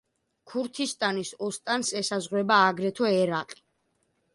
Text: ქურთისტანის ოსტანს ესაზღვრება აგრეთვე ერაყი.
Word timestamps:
ქურთისტანის 0.53 1.35
ოსტანს 1.49 1.95
ესაზღვრება 2.03 2.61
აგრეთვე 2.73 3.17
ერაყი. 3.23 3.67